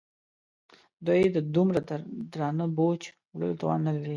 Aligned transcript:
دوی 1.05 1.21
د 1.35 1.37
دومره 1.55 1.79
درانه 2.33 2.65
بوج 2.77 3.01
وړلو 3.35 3.59
توان 3.61 3.79
نه 3.87 3.91
لري. 3.95 4.09